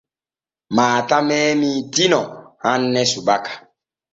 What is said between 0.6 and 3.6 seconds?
Maata meemii Tino hanne subaka.